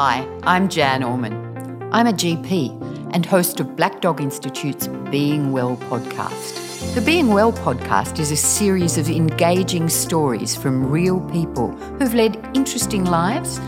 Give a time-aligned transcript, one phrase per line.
[0.00, 1.34] Hi, I'm Jan Orman.
[1.92, 6.94] I'm a GP and host of Black Dog Institute's Being Well podcast.
[6.94, 12.36] The Being Well podcast is a series of engaging stories from real people who've led
[12.54, 13.58] interesting lives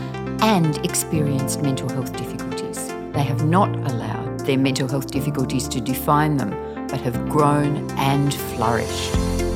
[0.41, 2.87] and experienced mental health difficulties.
[3.11, 6.51] They have not allowed their mental health difficulties to define them,
[6.87, 9.13] but have grown and flourished.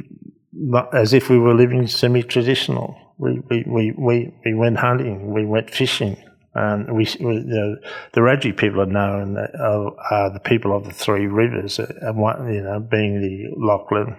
[0.92, 2.96] as if we were living semi-traditional.
[3.18, 6.16] We, we, we, we, we went hunting, we went fishing,
[6.54, 7.76] and we, we the,
[8.12, 12.18] the Wiradjuri people are known are, are, the people of the three rivers, uh, and
[12.18, 14.16] one, you know, being the Lachlan,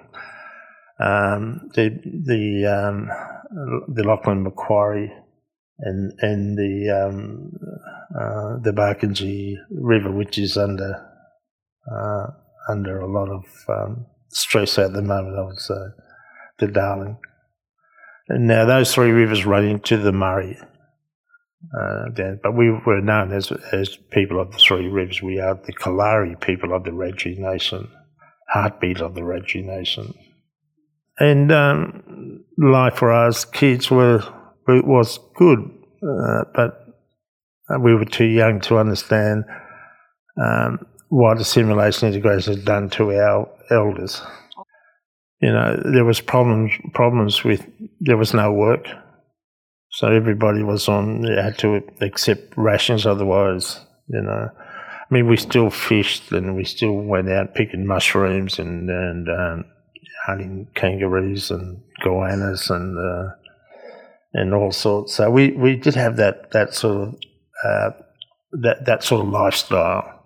[0.99, 3.09] um, the the um,
[3.93, 5.11] the Lachlan Macquarie,
[5.79, 7.51] and and the um,
[8.15, 11.03] uh, the Barkindji River, which is under
[11.91, 12.27] uh,
[12.69, 15.73] under a lot of um, stress at the moment, I would say
[16.61, 17.17] the Darling.
[18.29, 20.57] And now those three rivers run into the Murray.
[21.77, 25.21] Uh, then, but we were known as as people of the three rivers.
[25.21, 27.87] We are the Kalari people of the Wiradjuri Nation,
[28.49, 30.15] heartbeat of the Wiradjuri Nation.
[31.19, 34.23] And um, life for us kids were
[34.67, 36.81] was good, uh, but
[37.79, 39.43] we were too young to understand
[40.41, 40.79] um,
[41.09, 44.21] what assimilation integration had done to our elders
[45.41, 47.65] you know, there was problems problems with
[47.99, 48.85] there was no work,
[49.89, 51.21] so everybody was on.
[51.21, 54.49] They had to accept rations, otherwise, you know.
[54.53, 59.65] I mean, we still fished and we still went out picking mushrooms and and um,
[60.27, 63.33] hunting kangaroos and goannas and uh,
[64.33, 65.15] and all sorts.
[65.15, 67.15] So we, we did have that that sort of
[67.65, 67.89] uh,
[68.61, 70.19] that that sort of lifestyle.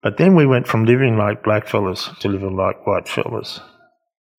[0.00, 3.58] But then we went from living like black fellas to living like white fellas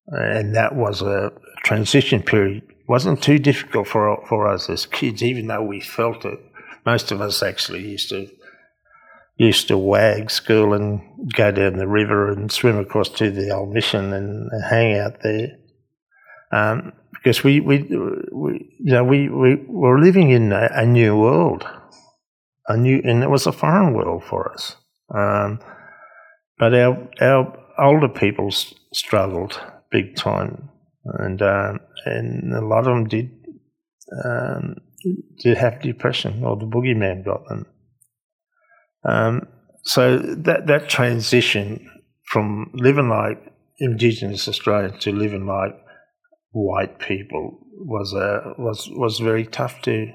[0.07, 1.31] and that was a
[1.63, 2.63] transition period.
[2.69, 6.39] It wasn't too difficult for for us as kids, even though we felt it.
[6.85, 8.29] Most of us actually used to
[9.37, 11.01] used to wag school and
[11.35, 15.49] go down the river and swim across to the old mission and, hang out there.
[16.51, 17.83] Um, because we, we,
[18.31, 21.67] we, you know, we, we were living in a, a, new world,
[22.67, 24.75] a new, and it was a foreign world for us.
[25.13, 25.59] Um,
[26.57, 28.49] but our, our older people
[28.93, 29.61] struggled
[29.97, 30.69] big time,
[31.05, 33.29] and um, and a lot of them did
[34.23, 34.75] um,
[35.43, 37.65] did have depression, or the boogeyman got them.
[39.03, 39.47] Um,
[39.83, 41.89] so that that transition
[42.31, 43.39] from living like
[43.79, 45.75] Indigenous Australians to living like
[46.51, 50.11] white people was a was was very tough to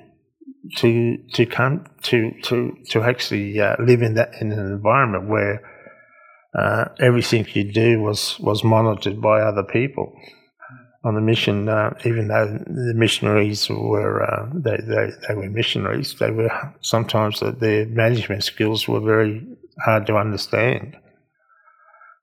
[0.77, 5.72] to to come to to to actually uh, live in that in an environment where
[6.59, 10.13] uh, everything you do was, was monitored by other people
[11.05, 11.69] on the mission.
[11.69, 16.51] Uh, even though the missionaries were uh, they, they, they were missionaries, they were
[16.81, 19.47] sometimes their management skills were very
[19.85, 20.97] hard to understand.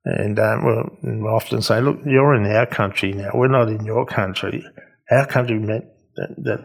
[0.05, 3.31] And um, well, we often say, look, you're in our country now.
[3.33, 4.65] We're not in your country.
[5.11, 5.85] Our country meant
[6.15, 6.59] that, that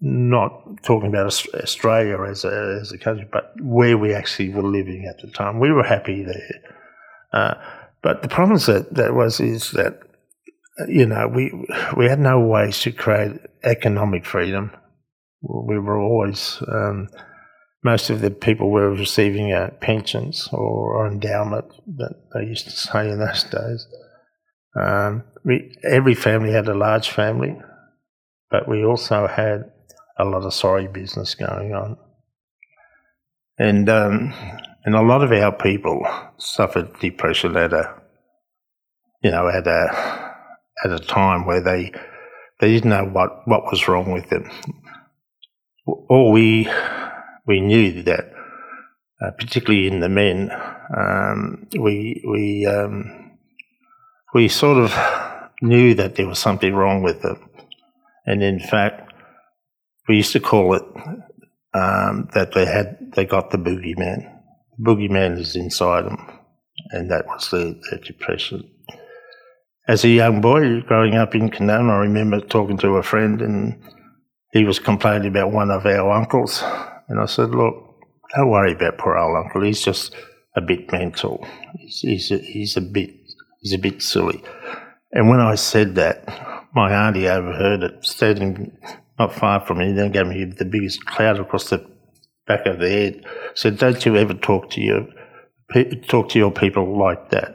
[0.00, 5.06] not talking about Australia as a, as a country, but where we actually were living
[5.08, 5.58] at the time.
[5.58, 6.62] We were happy there.
[7.32, 7.54] Uh,
[8.02, 10.00] but the problem that that was is that
[10.88, 11.52] you know we
[11.96, 14.70] we had no ways to create economic freedom.
[15.42, 17.08] we were always um,
[17.84, 23.10] most of the people were receiving uh, pensions or, endowment that they used to say
[23.10, 23.86] in those days.
[24.80, 27.56] Um, we, every family had a large family,
[28.50, 29.64] but we also had
[30.16, 31.96] a lot of sorry business going on,
[33.58, 34.32] and um,
[34.84, 36.06] and a lot of our people
[36.38, 37.94] suffered depression at a
[39.22, 40.32] you know at a
[40.84, 41.92] at a time where they
[42.60, 44.48] they didn't know what, what was wrong with them.
[45.84, 46.68] All we
[47.44, 48.32] we knew that,
[49.20, 50.50] uh, particularly in the men,
[50.96, 53.32] um, we we um,
[54.32, 57.48] we sort of knew that there was something wrong with them,
[58.26, 59.12] and in fact,
[60.08, 60.84] we used to call it
[61.74, 64.41] um, that they had they got the boogeyman.
[64.80, 66.38] Boogeyman is inside them,
[66.90, 68.68] and that was the, the depression.
[69.88, 73.82] As a young boy growing up in Canaan, I remember talking to a friend, and
[74.52, 76.62] he was complaining about one of our uncles
[77.12, 77.74] and I said, look,
[78.34, 79.62] don't worry about poor old uncle.
[79.62, 80.14] He's just
[80.56, 81.46] a bit mental.
[81.78, 83.10] He's, he's, a, he's a bit
[83.60, 84.42] he's a bit silly.
[85.12, 86.26] And when I said that,
[86.74, 88.78] my auntie overheard it, standing
[89.18, 91.86] not far from me, and then gave me the biggest cloud across the
[92.52, 93.14] back of the head.
[93.54, 95.02] Said, "Don't you ever talk to your
[96.08, 97.50] talk to your people like that?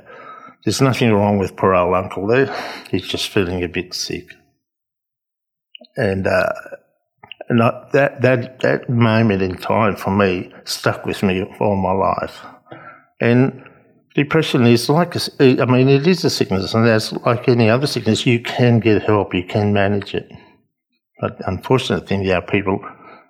[0.64, 2.50] There's nothing wrong with poor old uncle there.
[2.92, 4.28] He's just feeling a bit sick."
[5.96, 6.52] And uh,
[7.50, 11.94] and I, that, that, that moment in time for me stuck with me all my
[11.94, 12.42] life.
[13.22, 13.64] And
[14.16, 17.88] depression is like, a, I mean, it is a sickness, and as like any other
[17.88, 20.30] sickness, you can get help, you can manage it.
[21.20, 22.80] But unfortunate thing, yeah, people,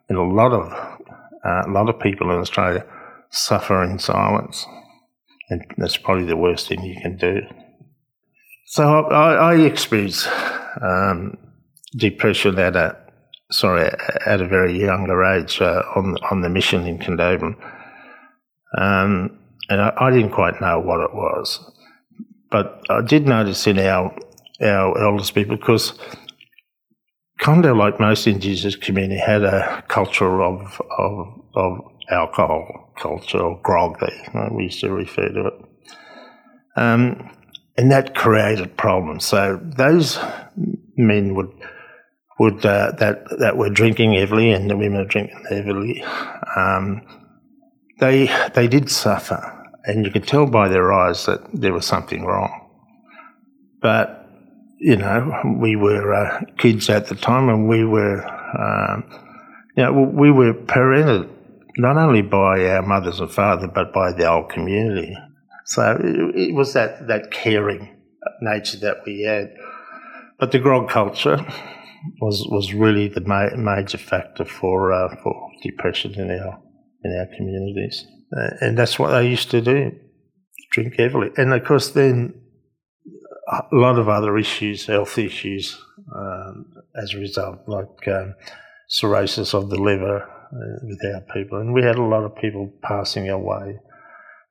[0.09, 0.96] and a lot of,
[1.45, 2.85] uh, a lot of people in Australia
[3.29, 4.65] suffer in silence.
[5.49, 7.41] And that's probably the worst thing you can do.
[8.65, 10.27] So I, I experienced
[10.81, 11.37] um,
[11.95, 12.97] depression at a
[13.51, 13.89] sorry,
[14.25, 17.55] at a very younger age uh, on on the mission in Condobolin,
[18.77, 21.59] um, and I, I, didn't quite know what it was,
[22.51, 24.13] but I did notice in our
[24.61, 25.97] our elders people because
[27.39, 31.79] Condo, like most Indigenous community, had a culture of of, of
[32.09, 33.97] alcohol culture or grog.
[34.01, 35.53] You know, we used to refer to it.
[36.75, 37.31] Um,
[37.77, 39.25] and that created problems.
[39.25, 40.19] So those
[40.95, 41.51] men would
[42.39, 46.03] would uh, that that were drinking heavily and the women were drinking heavily,
[46.55, 47.01] um,
[47.99, 52.25] they they did suffer, and you could tell by their eyes that there was something
[52.25, 52.69] wrong.
[53.81, 54.16] But
[54.79, 58.25] you know, we were uh, kids at the time, and we were,
[58.57, 59.03] um,
[59.75, 61.29] you know, we were parented
[61.77, 65.15] not only by our mothers and fathers, but by the whole community.
[65.65, 67.95] So it, it was that that caring
[68.41, 69.53] nature that we had.
[70.39, 71.45] But the grog culture,
[72.21, 76.59] was was really the ma- major factor for uh, for depression in our
[77.03, 78.05] in our communities,
[78.37, 79.91] uh, and that's what they used to do,
[80.71, 82.33] drink heavily, and of course then
[83.47, 85.77] a lot of other issues, health issues,
[86.13, 86.65] um,
[87.01, 88.35] as a result, like um,
[88.87, 92.71] cirrhosis of the liver uh, with our people, and we had a lot of people
[92.81, 93.79] passing away.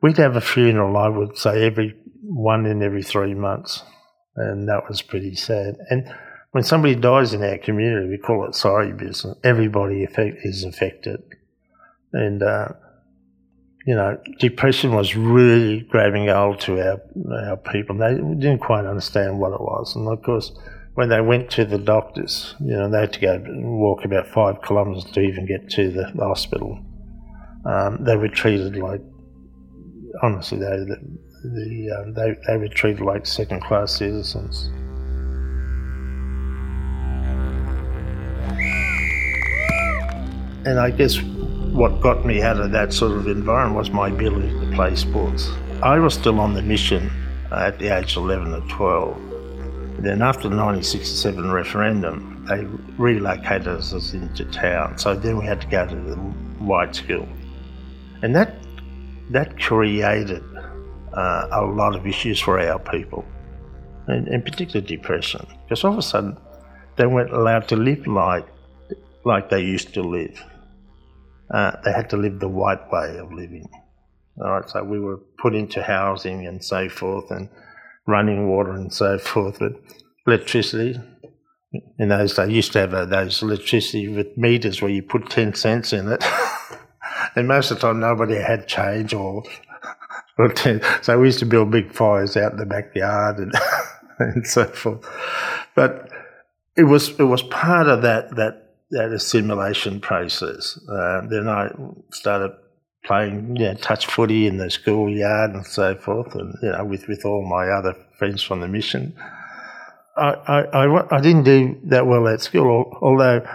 [0.02, 3.82] We'd have a funeral, I would say, every one in every three months,
[4.36, 5.76] and that was pretty sad.
[5.90, 6.12] And
[6.52, 9.36] when somebody dies in our community, we call it sorry business.
[9.44, 10.06] Everybody
[10.44, 11.22] is affected.
[12.12, 12.68] And, uh,
[13.86, 17.00] you know, depression was really grabbing hold to our,
[17.48, 17.96] our people.
[17.96, 19.94] They didn't quite understand what it was.
[19.94, 20.50] And of course,
[20.94, 24.56] when they went to the doctors, you know, they had to go walk about five
[24.66, 26.82] kilometres to even get to the hospital.
[27.64, 29.02] Um, they were treated like,
[30.20, 34.68] honestly, they, the, the, um, they, they were treated like second class citizens.
[40.66, 41.20] And I guess
[41.76, 45.50] what got me out of that sort of environment was my ability to play sports.
[45.82, 47.10] I was still on the mission
[47.52, 50.02] at the age of 11 or 12.
[50.02, 52.64] Then after the 1967 referendum, they
[52.96, 54.96] relocated us into town.
[54.96, 56.16] So then we had to go to the
[56.64, 57.28] white school.
[58.22, 58.54] And that,
[59.32, 60.42] that created
[61.12, 63.22] uh, a lot of issues for our people,
[64.06, 65.46] and in particular depression.
[65.64, 66.38] Because all of a sudden,
[66.96, 68.46] they weren't allowed to live like,
[69.24, 70.42] like they used to live
[71.50, 73.68] uh, they had to live the white way of living.
[74.38, 77.48] All right, so we were put into housing and so forth, and
[78.06, 79.58] running water and so forth.
[79.58, 79.72] But
[80.26, 81.00] electricity,
[81.98, 85.54] in those days, used to have uh, those electricity with meters where you put 10
[85.54, 86.24] cents in it.
[87.36, 89.42] and most of the time, nobody had change or,
[90.38, 90.82] or 10.
[91.02, 93.52] So we used to build big fires out in the backyard and,
[94.18, 95.04] and so forth.
[95.74, 96.10] But
[96.76, 100.78] it was, it was part of that, that that assimilation process.
[100.88, 101.70] Uh, then I
[102.12, 102.52] started
[103.04, 107.08] playing, you know, touch footy in the schoolyard and so forth, and you know, with
[107.08, 109.14] with all my other friends from the mission.
[110.16, 113.46] I I, I, I didn't do that well at school, although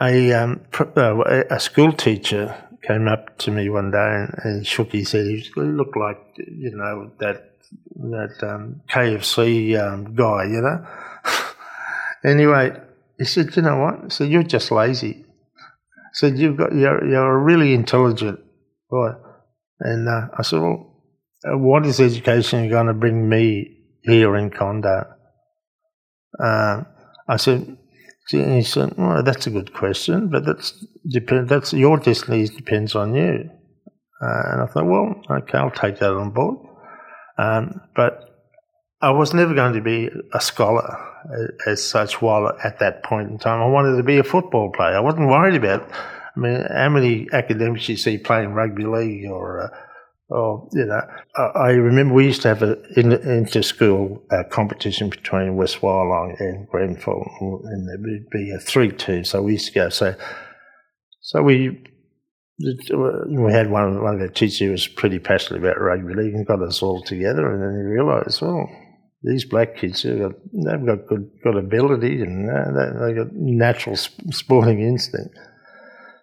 [0.00, 4.92] a um, uh, a school teacher came up to me one day and, and shook
[4.92, 5.26] his head.
[5.26, 7.52] He looked like you know that
[7.94, 10.86] that um, KFC um, guy, you know.
[12.24, 12.72] anyway,
[13.18, 17.04] he said, "You know what?" He said, "You're just lazy." He said, "You've got you're
[17.06, 18.40] you're a really intelligent
[18.90, 19.12] boy."
[19.80, 21.02] And uh, I said, "Well,
[21.44, 25.06] uh, what is education going to bring me here in Condo?"
[26.38, 26.82] Uh,
[27.28, 27.76] I said,
[28.28, 31.48] he said, "Well, that's a good question, but that's depend.
[31.48, 33.50] That's your destiny depends on you."
[34.20, 36.58] Uh, and I thought, "Well, okay, I'll take that on board."
[37.38, 38.31] Um, but
[39.02, 40.96] I was never going to be a scholar
[41.66, 43.60] as such while at that point in time.
[43.60, 44.96] I wanted to be a football player.
[44.96, 45.90] I wasn't worried about,
[46.36, 49.68] I mean, how many academics you see playing rugby league or, uh,
[50.28, 51.00] or you know,
[51.36, 57.28] I, remember we used to have an inter-school uh, competition between West Wyalong and Grenfell,
[57.64, 59.24] and there would be a three two.
[59.24, 59.88] So we used to go.
[59.90, 60.14] So,
[61.20, 61.84] so we
[62.58, 66.46] we had one one of the teachers who was pretty passionate about rugby league and
[66.46, 68.70] got us all together, and then he realised, well,
[69.22, 73.96] these black kids have got, they've got good, good ability and uh, they've got natural
[73.96, 75.38] sporting instinct.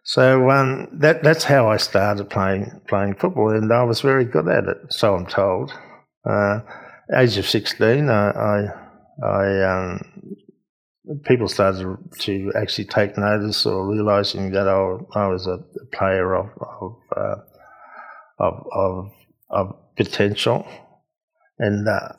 [0.04, 4.48] So um, that that's how I started playing playing football, and I was very good
[4.48, 4.78] at it.
[4.90, 5.72] So I'm told.
[6.28, 6.62] Uh,
[7.16, 8.58] age of sixteen, I I,
[9.24, 10.02] I um,
[11.26, 15.60] people started to actually take notice or realizing that I, I was a
[15.96, 17.36] player of of, uh,
[18.40, 19.12] of, of,
[19.50, 20.68] of potential,
[21.60, 22.14] and uh,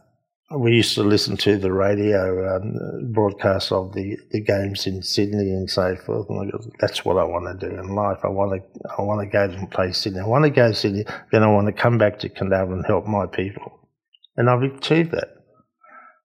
[0.57, 5.51] we used to listen to the radio um, broadcast of the, the games in Sydney
[5.51, 6.29] and so forth.
[6.29, 8.19] And go, that's what I want to do in life.
[8.25, 10.21] I want to I want to go and play Sydney.
[10.21, 11.05] I want to go to Sydney.
[11.31, 13.89] Then I want to come back to Candaba and help my people.
[14.37, 15.29] And I've achieved that.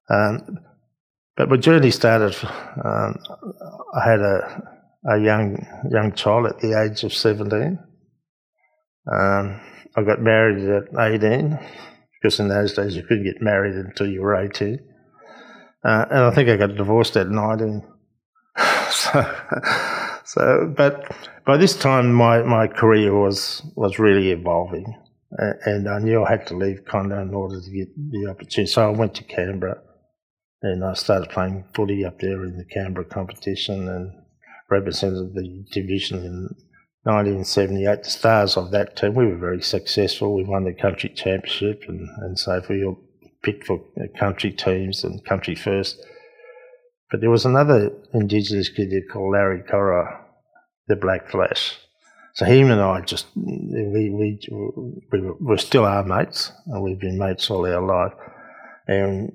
[0.09, 0.59] Um,
[1.37, 2.35] but my journey started.
[2.83, 3.19] Um,
[3.95, 4.71] I had a
[5.07, 7.77] a young young child at the age of seventeen.
[9.11, 9.61] Um,
[9.95, 11.59] I got married at eighteen
[12.25, 14.79] because in those days you couldn't get married until you were 18.
[15.83, 17.83] Uh, and I think I got divorced at 19.
[18.89, 19.35] so,
[20.23, 21.15] so, but
[21.45, 24.99] by this time my, my career was, was really evolving.
[25.37, 28.71] And I knew I had to leave Condo in order to get the opportunity.
[28.71, 29.81] So I went to Canberra
[30.63, 34.11] and I started playing footy up there in the Canberra competition and
[34.71, 36.49] represented the division in
[37.05, 40.33] 1978, the stars of that team, we were very successful.
[40.35, 42.95] We won the country championship and, and so we were
[43.43, 43.79] picked for
[44.17, 46.03] country teams and country first.
[47.11, 50.21] But there was another Indigenous kid called Larry Corowa,
[50.87, 51.77] the Black Flash.
[52.33, 54.39] So him and I just, we, we,
[55.11, 58.13] we were, we're still our mates, and we've been mates all our life.
[58.87, 59.31] And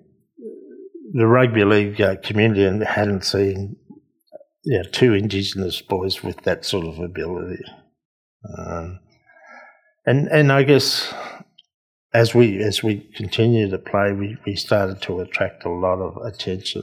[1.12, 3.76] the rugby league uh, community hadn't seen
[4.64, 7.62] yeah, two Indigenous boys with that sort of ability.
[8.58, 9.00] Um,
[10.06, 11.12] and and I guess
[12.12, 16.16] as we as we continue to play, we, we started to attract a lot of
[16.24, 16.82] attention.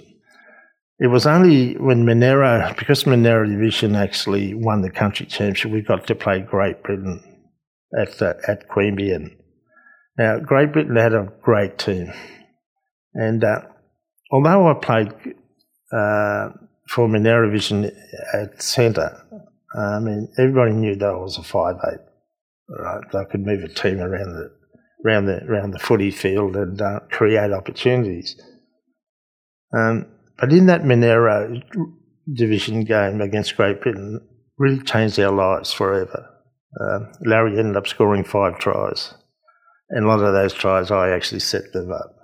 [0.99, 6.07] It was only when Monaro, because Monaro Division actually won the country championship, we got
[6.07, 7.21] to play Great Britain
[7.99, 9.35] at uh, at Queanbeyan.
[10.17, 12.11] Now, Great Britain had a great team,
[13.13, 13.61] and uh,
[14.31, 15.13] although I played
[15.91, 16.49] uh,
[16.89, 17.91] for Monaro Vision
[18.33, 19.21] at centre,
[19.77, 21.99] I mean, everybody knew that I was a five eight.
[22.69, 24.51] Right, I could move a team around the
[25.05, 28.39] around the around the footy field and uh, create opportunities.
[29.75, 30.07] Um,
[30.39, 31.61] but in that Monaro
[32.31, 34.19] division game against Great Britain,
[34.57, 36.29] really changed our lives forever.
[36.79, 39.13] Um, Larry ended up scoring five tries,
[39.89, 42.15] and a lot of those tries I actually set them up.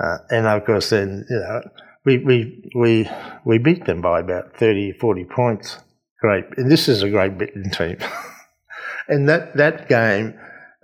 [0.00, 1.60] Uh, and of course, then you know
[2.04, 3.10] we, we, we,
[3.44, 5.78] we beat them by about 30, 40 points.
[6.20, 6.44] Great.
[6.56, 7.98] And this is a great Britain team.
[9.08, 10.38] and that, that game,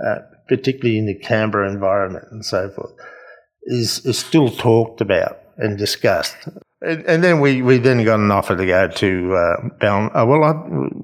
[0.05, 0.19] uh,
[0.49, 2.93] particularly in the Canberra environment and so forth,
[3.65, 6.37] is, is still talked about and discussed.
[6.83, 10.45] And, and then we, we then got an offer to go to uh, uh, well,
[10.45, 10.53] I,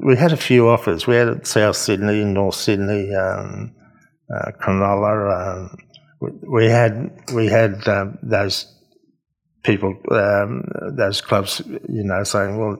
[0.04, 1.06] we had a few offers.
[1.06, 3.74] We had South Sydney, North Sydney, um,
[4.32, 5.70] uh, Cronulla.
[5.70, 5.76] Um,
[6.20, 8.71] we, we had we had um, those
[9.62, 10.64] people, um,
[10.96, 12.76] those clubs, you know, saying, well,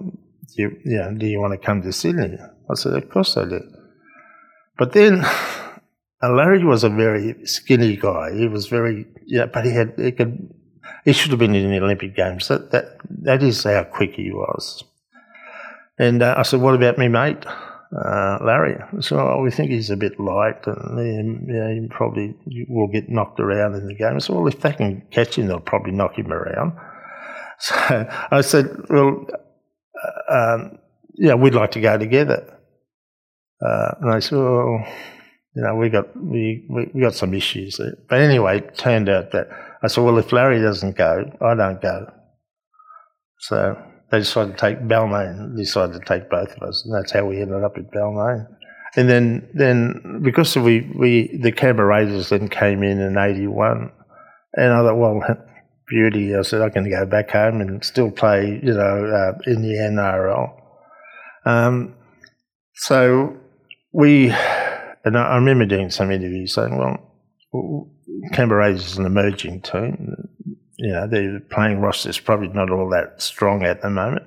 [0.55, 2.37] you, you know, do you want to come to Sydney?
[2.71, 3.61] I said, of course I do.
[4.79, 5.25] But then
[6.23, 8.35] Larry was a very skinny guy.
[8.35, 10.53] He was very, yeah, but he had, he could,
[11.05, 12.49] he should have been in the Olympic Games.
[12.49, 14.85] That, that, that is how quick he was.
[15.99, 17.45] And uh, I said, what about me mate,
[17.97, 18.77] uh, Larry?
[19.01, 22.35] So we think he's a bit light and yeah, he probably
[22.69, 24.19] will get knocked around in the game.
[24.21, 26.73] Said, well, if they can catch him, they'll probably knock him around.
[27.65, 27.77] So
[28.33, 29.25] I said, well,
[30.29, 30.79] uh, um,
[31.15, 32.59] yeah, we'd like to go together.
[33.65, 34.85] Uh, and I said, well,
[35.55, 37.97] you know, we got we, we, we got some issues there.
[38.09, 39.49] But anyway, it turned out that
[39.83, 42.13] I said, well, if Larry doesn't go, I don't go.
[43.39, 43.77] So
[44.12, 47.40] they decided to take Balmain, decided to take both of us, and that's how we
[47.40, 48.47] ended up at Balmain.
[48.95, 53.90] And then, then because we, we the Canberra Raiders then came in in '81,
[54.52, 55.23] and I thought, well,
[55.88, 56.37] beauty.
[56.37, 59.75] I said I can go back home and still play, you know, uh, in the
[59.75, 60.61] NRL.
[61.45, 61.95] Um,
[62.75, 63.37] so
[63.92, 64.31] we,
[65.04, 67.90] and I remember doing some interviews saying, well,
[68.33, 70.14] Canberra Raiders is an emerging team
[70.83, 74.27] you know, the playing roster is probably not all that strong at the moment,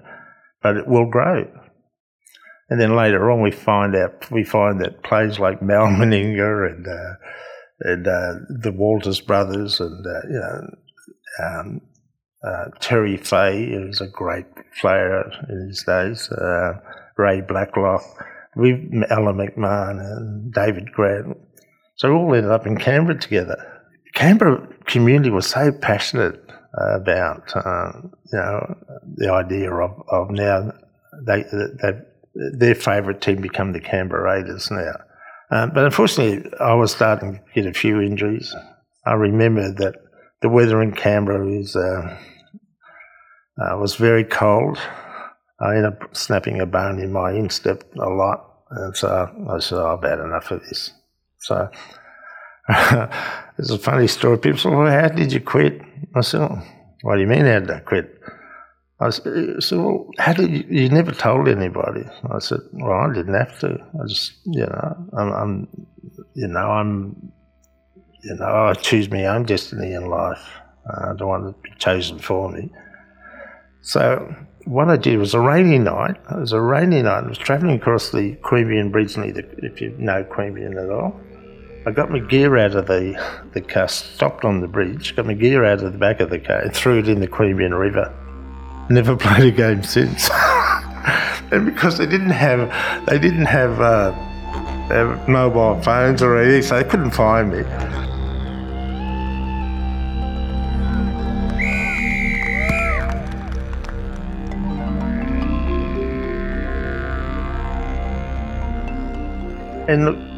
[0.64, 1.46] but it will grow.
[2.70, 6.88] And then later on, we find out we find that players like Mal Meninga and
[6.88, 7.14] uh,
[7.82, 10.68] and uh, the Walters brothers and uh, you know
[11.44, 11.82] um,
[12.42, 14.46] uh, Terry Fahey, who's a great
[14.80, 16.80] player in his days, uh,
[17.18, 18.02] Ray Blacklock,
[18.56, 18.72] we
[19.10, 21.38] Alan McMahon and David Grant.
[21.98, 23.75] So we all ended up in Canberra together.
[24.16, 26.42] Canberra community was so passionate
[26.74, 28.76] about um, you know
[29.18, 30.72] the idea of, of now
[31.26, 31.44] they,
[31.82, 31.92] they
[32.58, 34.96] their favourite team become the Canberra Raiders now.
[35.52, 38.54] Um, but unfortunately, I was starting to get a few injuries.
[39.06, 39.96] I remember that
[40.42, 42.18] the weather in Canberra was uh,
[43.62, 44.80] uh, was very cold.
[45.60, 49.78] I ended up snapping a bone in my instep a lot, and so I said,
[49.78, 50.92] oh, "I've had enough of this."
[51.40, 51.70] So
[53.58, 54.38] it's a funny story.
[54.38, 55.82] People say, well, how did you quit?
[56.16, 56.62] I said, oh,
[57.02, 58.20] what do you mean how did I quit?
[59.00, 59.12] I eh,
[59.60, 62.04] said, well, how did you, you never told anybody?
[62.32, 63.78] I said, well, I didn't have to.
[64.02, 65.88] I just, you know, I'm, I'm
[66.34, 67.32] you know, I'm,
[68.24, 70.44] you know, I choose my own destiny in life.
[70.88, 72.70] I don't want to be chosen for me.
[73.82, 74.34] So
[74.66, 76.18] what I did was a rainy night.
[76.32, 77.24] It was a rainy night.
[77.24, 81.20] I was travelling across the Queanbeyan Bridge, if you know Queanbeyan at all.
[81.88, 83.14] I got my gear out of the,
[83.54, 86.40] the car, stopped on the bridge, got my gear out of the back of the
[86.40, 88.12] car, and threw it in the Queanbeyan River.
[88.90, 90.28] Never played a game since.
[91.52, 94.14] and because they didn't have, they didn't have uh,
[95.28, 97.64] mobile phones or anything, so they couldn't find me.
[109.88, 110.35] And look,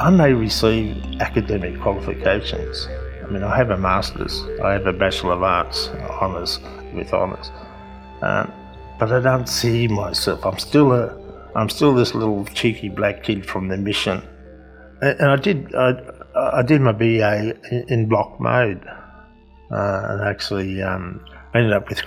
[0.00, 2.88] I may receive academic qualifications.
[3.22, 5.88] I mean, I have a master's, I have a Bachelor of Arts
[6.20, 6.58] honours
[6.92, 7.52] with honours,
[8.20, 8.52] um,
[8.98, 10.44] but I don't see myself.
[10.44, 11.16] I'm still a,
[11.54, 14.22] I'm still this little cheeky black kid from the mission,
[15.00, 15.92] and, and I did, I,
[16.34, 18.84] I did my BA in, in block mode,
[19.70, 22.00] uh, and actually um, ended up with.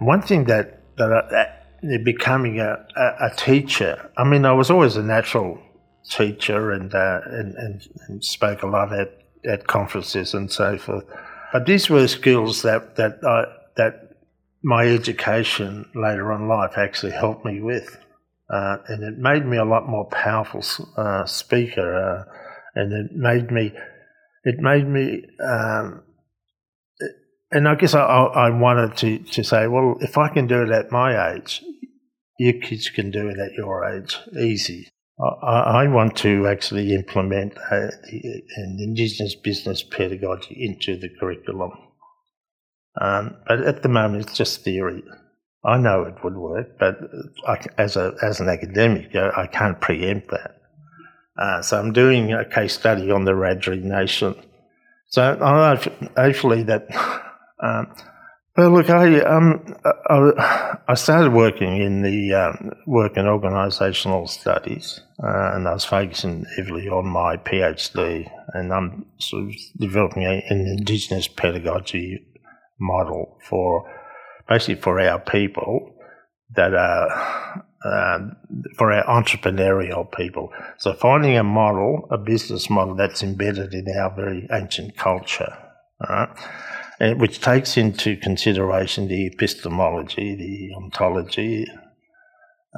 [0.00, 4.10] One thing that that, I, that becoming a, a, a teacher.
[4.16, 5.60] I mean, I was always a natural
[6.08, 9.10] teacher and, uh, and, and, and, spoke a lot at,
[9.46, 11.04] at conferences and so forth.
[11.52, 13.44] But these were skills that, that, I,
[13.76, 14.16] that
[14.62, 17.98] my education later on life actually helped me with.
[18.52, 20.62] Uh, and it made me a lot more powerful
[20.96, 22.24] uh, speaker, uh,
[22.74, 23.72] and it made me,
[24.44, 26.02] it made me, um,
[27.50, 30.70] and I guess I, I wanted to, to say, well, if I can do it
[30.70, 31.62] at my age,
[32.38, 34.88] your kids can do it at your age, easy.
[35.20, 41.70] I, want to actually implement an Indigenous business pedagogy into the curriculum.
[43.00, 45.04] Um, but at the moment, it's just theory.
[45.64, 46.98] I know it would work, but
[47.46, 50.56] I, as, a, as an academic, I can't preempt that.
[51.36, 54.34] Uh, so I'm doing a case study on the Wiradjuri Nation.
[55.08, 55.76] So I
[56.20, 56.88] hopefully that
[57.62, 57.94] um,
[58.56, 65.00] well, look, I um, I, I started working in the um, work and organisational studies,
[65.20, 70.44] uh, and I was focusing heavily on my PhD, and I'm sort of developing a,
[70.50, 72.24] an Indigenous pedagogy
[72.78, 73.90] model for
[74.48, 75.92] basically for our people
[76.54, 78.18] that are uh,
[78.76, 80.52] for our entrepreneurial people.
[80.78, 85.58] So finding a model, a business model that's embedded in our very ancient culture.
[86.00, 86.28] All right
[87.00, 91.66] which takes into consideration the epistemology, the ontology,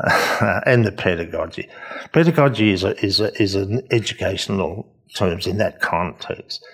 [0.02, 1.68] uh, and the pedagogy.
[2.12, 6.64] Pedagogy is a, is a, is an educational terms in that context,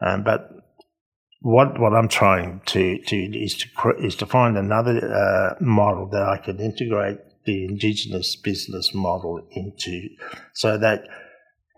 [0.00, 0.50] um, but
[1.40, 6.22] what what I'm trying to, to is to is to find another uh, model that
[6.22, 10.08] I can integrate the indigenous business model into
[10.52, 11.04] so that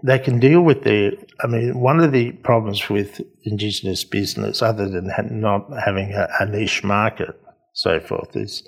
[0.02, 1.12] they can deal with their.
[1.42, 5.10] I mean, one of the problems with indigenous business, other than
[5.40, 7.38] not having a, a niche market,
[7.74, 8.62] so forth, is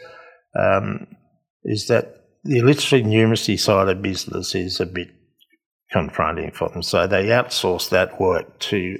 [0.59, 1.07] um,
[1.65, 5.09] is that the literacy numeracy side of business is a bit
[5.91, 6.83] confronting for them.
[6.83, 8.99] So they outsource that work to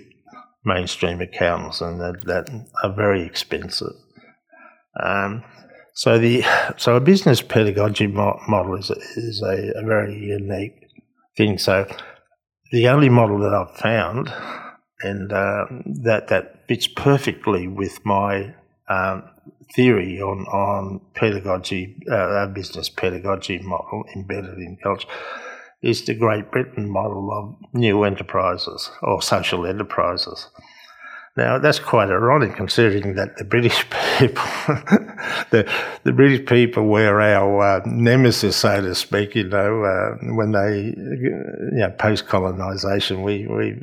[0.65, 3.95] mainstream accountants, and that, that are very expensive.
[5.03, 5.43] Um,
[5.95, 6.45] so the
[6.77, 10.75] so a business pedagogy mo- model is a, is a, a, very unique
[11.37, 11.59] thing.
[11.59, 11.87] So
[12.73, 14.33] the only model that I've found,
[15.03, 15.67] and uh,
[16.03, 18.55] that that fits perfectly with my
[18.89, 19.25] um,
[19.77, 25.09] theory on on pedagogy, uh, business pedagogy model embedded in culture,
[25.83, 30.49] is the Great Britain model of new enterprises or social enterprises.
[31.37, 33.85] Now that's quite ironic, considering that the British
[34.29, 34.43] people,
[35.51, 35.71] the
[36.05, 39.35] the British people were our uh, nemesis, so to speak.
[39.35, 43.81] You know, uh, when they, you know, post colonisation, we we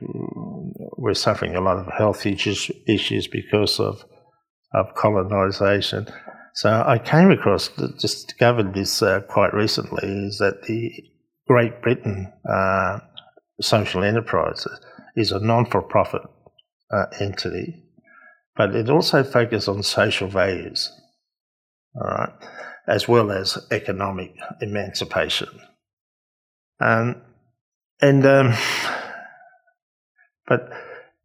[0.98, 4.04] were suffering a lot of health issues issues because of
[4.74, 6.08] of colonisation.
[6.54, 10.92] So I came across, discovered this uh, quite recently, is that the
[11.48, 13.00] Great Britain uh,
[13.62, 14.68] social enterprise
[15.16, 16.22] is a non-for-profit
[16.92, 17.84] uh, entity,
[18.60, 20.92] but it also focuses on social values,
[21.96, 22.34] all right,
[22.90, 25.48] as well as economic emancipation.
[26.82, 27.22] Um,
[28.02, 28.54] and um,
[30.46, 30.70] but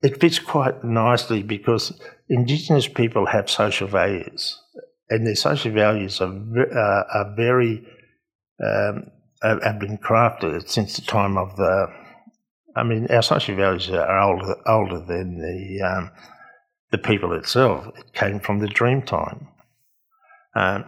[0.01, 4.57] it fits quite nicely because Indigenous people have social values,
[5.11, 7.85] and their social values are uh, are very
[8.65, 9.11] um,
[9.43, 11.89] have been crafted since the time of the
[12.77, 16.11] I mean, our social values are older, older than the um,
[16.91, 17.87] the people itself.
[17.97, 19.47] It came from the Dreamtime.
[20.55, 20.85] Um,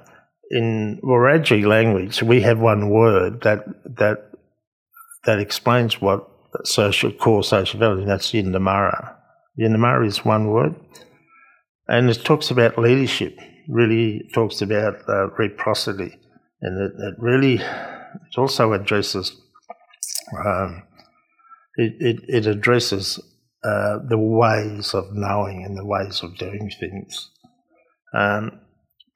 [0.51, 3.65] in Wiradjuri language, we have one word that
[3.99, 4.31] that
[5.25, 6.29] that explains what
[6.65, 8.07] social core social value.
[8.07, 9.15] That's Yindyamarra.
[9.61, 10.77] Yindyamarra is one word,
[11.89, 13.37] and it talks about leadership.
[13.69, 16.17] Really talks about uh, reciprocity,
[16.63, 19.41] and it, it really it also addresses.
[20.45, 20.83] Um,
[21.77, 23.21] it, it, it addresses
[23.67, 27.31] uh, the ways of knowing and the ways of doing things.
[28.15, 28.61] Um,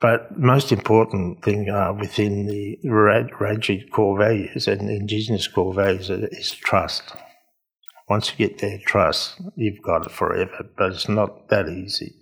[0.01, 6.53] but most important thing uh, within the Raji core values and Indigenous core values is
[6.53, 7.05] trust.
[8.09, 12.17] Once you get their trust, you've got it forever, but it's not that easy.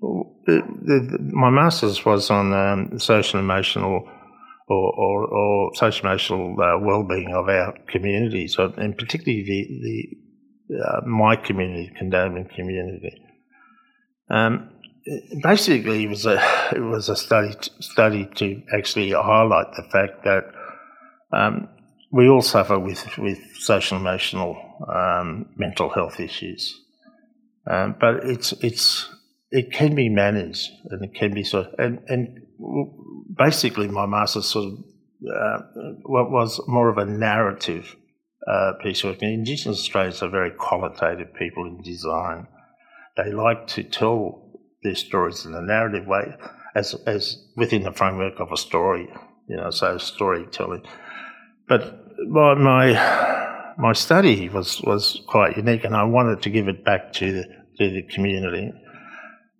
[0.00, 4.06] The, the, my master's was on um, social emotional
[4.68, 10.16] or, or, or social emotional uh, well-being of our communities, and particularly the, the
[10.72, 13.22] uh, my community, Condobolin community.
[14.30, 14.70] Um,
[15.42, 16.42] basically, it was a
[16.74, 20.44] it was a study study to actually highlight the fact that
[21.32, 21.68] um,
[22.10, 24.56] we all suffer with with social emotional
[24.88, 26.80] um, mental health issues,
[27.70, 29.08] um, but it's it's
[29.50, 32.40] it can be managed and it can be sort of, and and
[33.36, 34.78] basically my master's sort of
[35.28, 35.58] uh,
[36.02, 37.96] what was more of a narrative
[38.46, 38.72] uh,
[39.04, 39.22] work.
[39.22, 42.46] Indigenous Australians are very qualitative people in design.
[43.16, 44.50] They like to tell
[44.82, 46.34] their stories in a narrative way,
[46.74, 49.08] as as within the framework of a story.
[49.48, 50.82] You know, so storytelling.
[51.68, 56.84] But my my, my study was was quite unique, and I wanted to give it
[56.84, 57.44] back to the
[57.78, 58.72] to the community.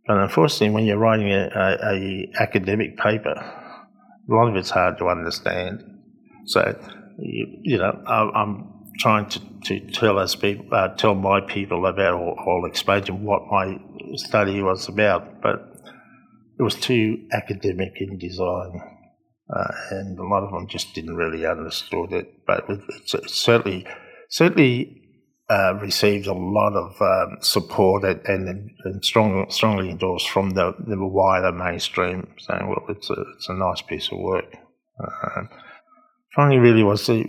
[0.06, 4.98] But unfortunately, when you're writing a, a, a academic paper, a lot of it's hard
[4.98, 5.82] to understand.
[6.46, 6.76] So,
[7.18, 11.86] you, you know, I, am trying to, to tell us people, uh, tell my people
[11.86, 13.78] about, or, or explain to them what my
[14.16, 15.72] study was about, but
[16.58, 18.80] it was too academic in design,
[19.54, 22.46] uh, and a lot of them just didn't really understand it.
[22.46, 23.86] But it's certainly,
[24.28, 25.02] certainly
[25.50, 30.96] uh, received a lot of um, support and, and, strong, strongly endorsed from the, the,
[30.98, 34.56] wider mainstream, saying, well, it's a, it's a nice piece of work.
[35.02, 35.42] Uh,
[36.34, 37.24] finally, really was to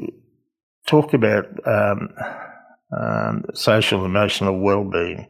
[0.85, 2.09] talk about um,
[2.97, 5.27] um, social emotional well-being.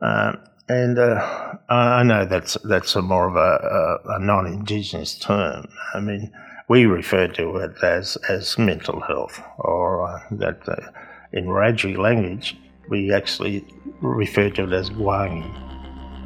[0.00, 5.68] Um, and uh, I know that's that's a more of a, a, a, non-indigenous term.
[5.94, 6.32] I mean,
[6.68, 10.90] we refer to it as as mental health, or uh, that uh,
[11.32, 12.56] in Wiradjuri language,
[12.88, 13.64] we actually
[14.00, 15.64] refer to it as guangi.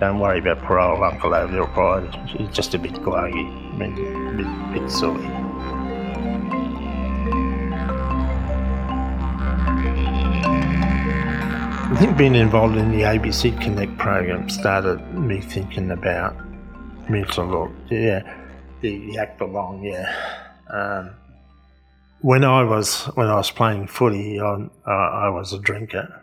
[0.00, 2.09] Don't worry about poor old uncle over there, pride.
[2.40, 5.39] It's just a bit guangi, I mean, a bit, bit silly.
[11.90, 16.37] I think being involved in the ABC Connect program started me thinking about
[17.11, 17.72] mental health.
[17.90, 18.22] Yeah,
[18.81, 20.14] the, Act Belong, yeah.
[20.72, 21.11] Um,
[22.20, 26.22] when I was when I was playing footy, I, I was a drinker,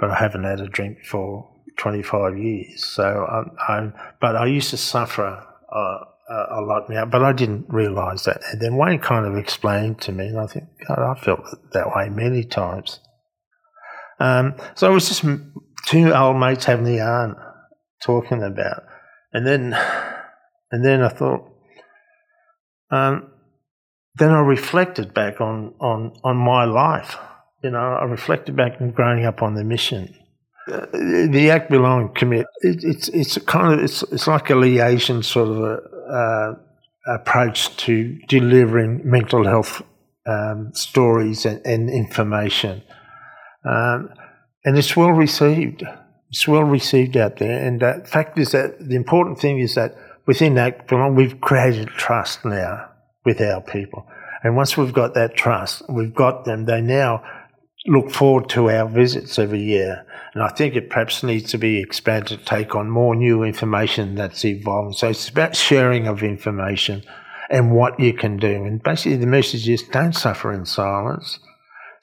[0.00, 2.84] but I haven't had a drink for 25 years.
[2.84, 5.98] So I, I but I used to suffer uh,
[6.28, 8.42] a lot now, but I didn't realise that.
[8.50, 11.94] And then Wayne kind of explained to me, and I think, God, I felt that
[11.94, 12.98] way many times.
[14.24, 15.22] Um, so it was just
[15.86, 17.36] two old mates having the yarn,
[18.02, 18.84] talking about,
[19.32, 19.74] and then,
[20.70, 21.42] and then I thought,
[22.90, 23.30] um,
[24.14, 27.16] then I reflected back on, on, on my life.
[27.62, 30.14] You know, I reflected back on growing up on the mission.
[30.70, 32.46] Uh, the act belong commit.
[32.60, 35.78] It, it's it's kind of it's it's like a liaison sort of a,
[36.10, 39.82] uh, approach to delivering mental health
[40.26, 42.82] um, stories and, and information,
[43.64, 44.10] um,
[44.64, 45.84] and it's well received.
[46.30, 47.66] It's well received out there.
[47.66, 49.96] And the fact is that the important thing is that
[50.26, 52.88] within that we've created trust now
[53.24, 54.06] with our people.
[54.42, 57.22] And once we've got that trust, we've got them, they now
[57.86, 60.06] look forward to our visits every year.
[60.34, 64.14] And I think it perhaps needs to be expanded to take on more new information
[64.14, 64.94] that's evolving.
[64.94, 67.04] So it's about sharing of information
[67.50, 68.64] and what you can do.
[68.64, 71.38] And basically the message is don't suffer in silence.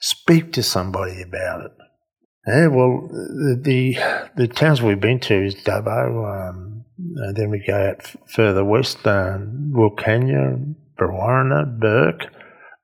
[0.02, 1.72] Speak to somebody about it.
[2.48, 6.84] Yeah, well, the, the, towns we've been to is Dubbo, um,
[7.34, 12.32] then we go out further west, um, Wilcannia, Brewarrina, Bourke,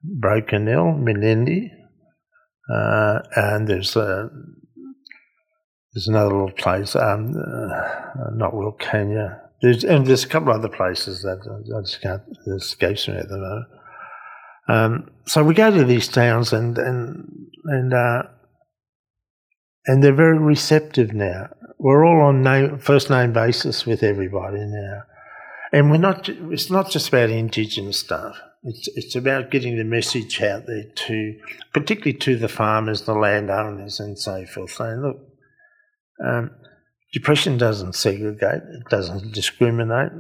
[0.05, 1.71] Broken Hill, Menindee,
[2.73, 4.29] uh, and there's uh,
[5.93, 9.41] there's another little place, um, uh, not Wilcannia.
[9.61, 11.41] There's and there's a couple other places that
[11.77, 13.78] I just can't escape me at the moment.
[14.69, 18.23] Um, so we go to these towns and and and uh,
[19.87, 21.49] and they're very receptive now.
[21.79, 25.03] We're all on name, first name basis with everybody now,
[25.73, 26.29] and we're not.
[26.29, 28.41] It's not just about Indigenous stuff.
[28.65, 31.39] It's, it's about getting the message out there to,
[31.73, 35.17] particularly to the farmers, the landowners, and so forth, saying, look,
[36.27, 36.51] um,
[37.13, 40.11] depression doesn't segregate, it doesn't discriminate,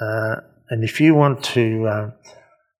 [0.00, 0.36] uh,
[0.70, 2.10] and if you want to uh,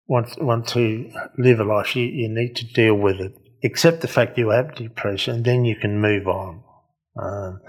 [0.09, 3.33] want to live a life, you, you need to deal with it.
[3.65, 6.63] Accept the fact you have depression, and then you can move on.
[7.21, 7.61] Um,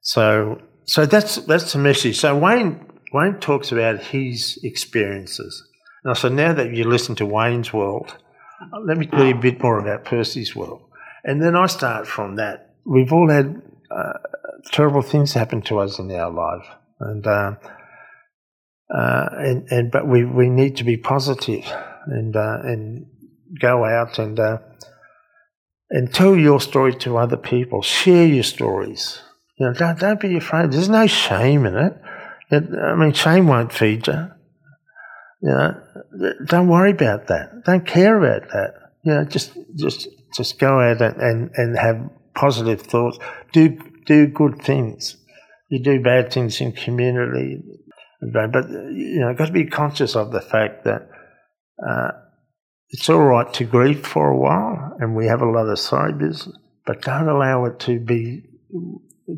[0.00, 2.18] so so that's that's the message.
[2.18, 5.66] So Wayne Wayne talks about his experiences.
[6.04, 8.16] Now, so now that you listen to Wayne's World,
[8.86, 10.82] let me tell you a bit more about Percy's World.
[11.24, 12.76] And then I start from that.
[12.84, 14.12] We've all had uh,
[14.70, 16.66] terrible things happen to us in our life.
[17.00, 17.52] And, uh,
[18.94, 21.64] uh, and, and, but we, we need to be positive
[22.06, 23.06] and, uh, and
[23.60, 24.58] go out and, uh,
[25.90, 27.82] and tell your story to other people.
[27.82, 29.20] Share your stories.
[29.58, 30.72] You know, don't, don't be afraid.
[30.72, 32.00] There's no shame in it.
[32.50, 34.30] it I mean, shame won't feed you.
[35.42, 35.74] You know,
[36.46, 37.64] don't worry about that.
[37.64, 38.74] Don't care about that.
[39.04, 43.18] You know, just just just go out and, and, and have positive thoughts.
[43.52, 45.16] Do do good things.
[45.68, 47.62] You do bad things in community,
[48.20, 51.08] but you know, got to be conscious of the fact that
[51.86, 52.10] uh,
[52.88, 56.18] it's all right to grieve for a while, and we have a lot of side
[56.18, 58.44] business, but don't allow it to be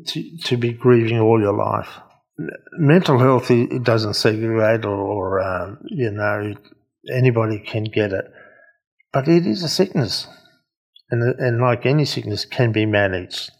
[0.07, 1.88] to, to be grieving all your life.
[2.73, 6.55] Mental health it doesn't segregate or, or um, you know
[7.12, 8.27] anybody can get it,
[9.12, 10.29] but it is a sickness,
[11.11, 13.51] and and like any sickness can be managed.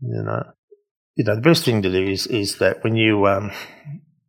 [0.00, 0.42] You know,
[1.14, 3.52] you know the best thing to do is is that when you um,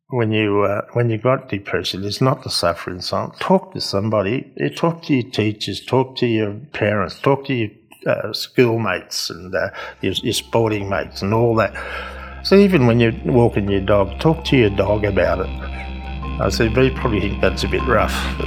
[0.09, 3.37] when you uh, when you got depression, it's not the suffer in silence.
[3.39, 4.53] Talk to somebody.
[4.75, 5.83] Talk to your teachers.
[5.85, 7.19] Talk to your parents.
[7.19, 7.69] Talk to your
[8.05, 9.69] uh, schoolmates and uh,
[10.01, 11.73] your, your sporting mates and all that
[12.45, 15.49] so even when you're walking your dog, talk to your dog about it.
[16.39, 18.13] I said, they probably think that's a bit rough.
[18.37, 18.45] But...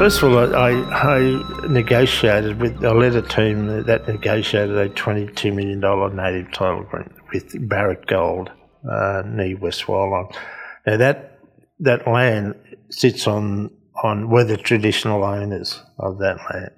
[0.00, 5.54] First of all, I, I negotiated with, I led a team that negotiated a $22
[5.54, 8.50] million native title agreement with Barrick Gold,
[8.90, 10.34] uh, near West Wyalong.
[10.86, 11.38] Now that
[11.80, 12.54] that land
[12.88, 16.70] sits on on we're the traditional owners of that land.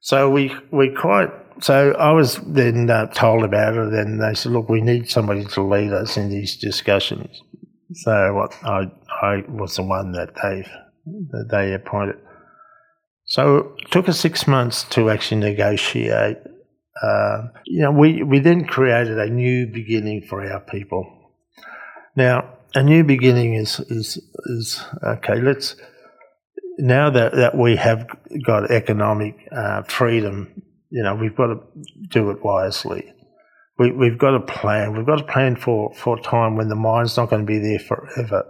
[0.00, 4.50] So we we quite so I was then uh, told about it, and they said,
[4.50, 7.40] "Look, we need somebody to lead us in these discussions."
[7.92, 8.90] So what I
[9.22, 10.66] I was the one that they
[11.04, 12.16] that they appointed.
[13.32, 16.38] So it took us six months to actually negotiate.
[17.02, 21.06] Uh, you know, we, we then created a new beginning for our people.
[22.14, 25.40] Now, a new beginning is is is okay.
[25.40, 25.76] Let's
[26.78, 28.06] now that that we have
[28.46, 31.60] got economic uh, freedom you know, we've got to
[32.10, 33.14] do it wisely.
[33.78, 34.94] We, we've got a plan.
[34.94, 37.78] We've got a plan for, for time when the mine's not going to be there
[37.78, 38.44] forever.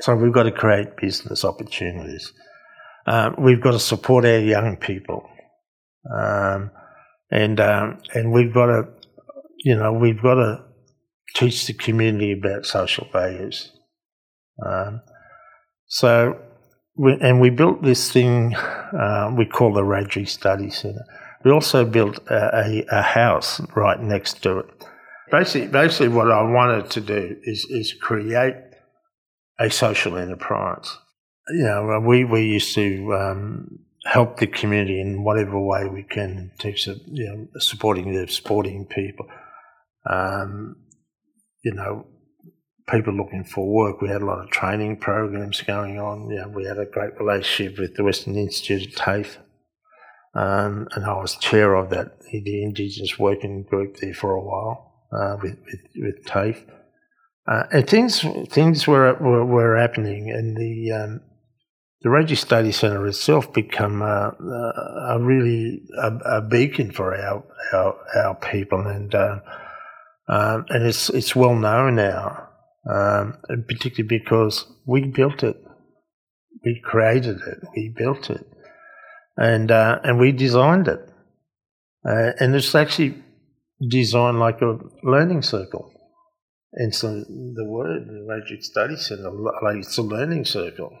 [0.00, 2.32] So we've got to create business opportunities.
[3.06, 5.28] Um, we've got to support our young people.
[6.14, 6.70] Um,
[7.30, 8.88] and, um, and we've got to,
[9.58, 10.64] you know, we've got to
[11.34, 13.72] teach the community about social values.
[14.64, 15.02] Um,
[15.86, 16.40] so,
[16.96, 21.04] we, and we built this thing uh, we call the Wiradjuri Study Centre.
[21.44, 24.66] We also built a, a, a, house right next to it.
[25.30, 28.54] Basically, basically, what I wanted to do is, is create
[29.58, 30.96] a social enterprise.
[31.48, 36.52] You know, we, we used to um, help the community in whatever way we can
[36.58, 39.26] terms of you know, supporting the sporting people.
[40.08, 40.76] Um,
[41.62, 42.06] you know,
[42.88, 44.00] people looking for work.
[44.00, 46.30] We had a lot of training programs going on.
[46.30, 49.38] You know, we had a great relationship with the Western Institute of TAFE.
[50.34, 55.06] Um, and I was chair of that, the Indigenous Working Group there for a while
[55.12, 56.64] uh, with, with, with TAFE.
[57.46, 61.20] Uh, and things things were, were, were happening, and the um,
[62.04, 64.36] the Wiradjuri Study Centre itself become a,
[65.08, 69.38] a really a, a, beacon for our our, our people, and uh,
[70.28, 72.46] um, and it's it's well known now,
[72.92, 75.56] um, particularly because we built it,
[76.62, 78.46] we created it, we built it,
[79.38, 81.08] and uh, and we designed it,
[82.06, 83.14] uh, and it's actually
[83.88, 85.90] designed like a learning circle.
[86.74, 89.30] And so the word the Study Centre,
[89.62, 90.98] like it's a learning circle.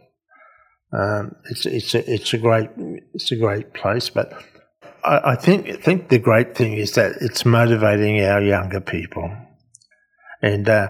[0.94, 2.70] Um, it's it's a, it's a great
[3.14, 4.32] it's a great place, but
[5.02, 9.28] I, I think think the great thing is that it's motivating our younger people,
[10.40, 10.88] and uh,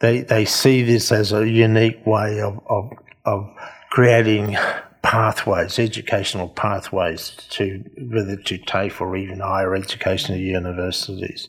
[0.00, 2.90] they they see this as a unique way of of,
[3.24, 3.48] of
[3.90, 4.56] creating
[5.02, 11.48] pathways, educational pathways to whether to TAFE or even higher education at universities.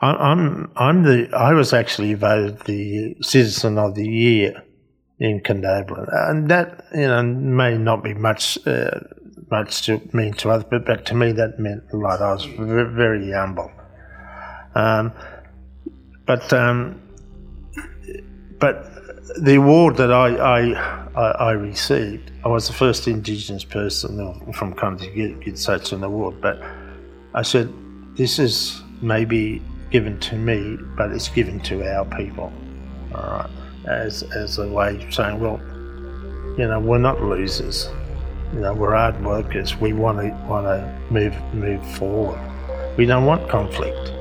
[0.00, 4.62] I'm I'm the I was actually voted the citizen of the year
[5.22, 8.90] in Condobolin, and that you know may not be much uh,
[9.52, 12.20] much to mean to others, but, but to me that meant a lot.
[12.20, 13.70] I was very, very humble.
[14.74, 15.12] Um,
[16.26, 17.00] but um,
[18.58, 18.90] but
[19.38, 20.28] the award that I,
[21.14, 25.92] I, I, received, I was the first Indigenous person from country to get, get such
[25.92, 26.40] an award.
[26.40, 26.60] But
[27.34, 27.72] I said,
[28.16, 32.52] this is maybe given to me, but it's given to our people.
[33.14, 33.50] All right,
[33.86, 35.60] as as a way of saying, well,
[36.58, 37.88] you know, we're not losers.
[38.52, 39.76] You know, we're hard workers.
[39.76, 42.40] We want to want to move move forward.
[42.96, 44.12] We don't want conflict.